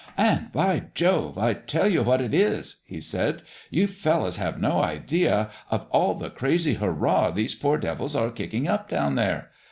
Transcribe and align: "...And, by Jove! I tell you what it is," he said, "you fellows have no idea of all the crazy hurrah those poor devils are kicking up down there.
"...And, 0.17 0.51
by 0.51 0.85
Jove! 0.95 1.37
I 1.37 1.53
tell 1.53 1.87
you 1.87 2.01
what 2.01 2.21
it 2.21 2.33
is," 2.33 2.77
he 2.85 2.99
said, 2.99 3.43
"you 3.69 3.85
fellows 3.85 4.37
have 4.37 4.59
no 4.59 4.81
idea 4.81 5.51
of 5.69 5.85
all 5.91 6.15
the 6.15 6.31
crazy 6.31 6.73
hurrah 6.73 7.29
those 7.29 7.53
poor 7.53 7.77
devils 7.77 8.15
are 8.15 8.31
kicking 8.31 8.67
up 8.67 8.89
down 8.89 9.13
there. 9.13 9.51